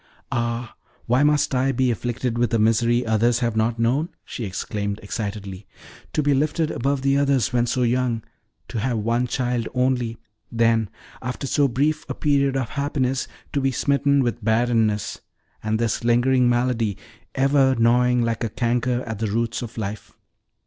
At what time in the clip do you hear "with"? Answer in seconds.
2.39-2.51, 14.23-14.43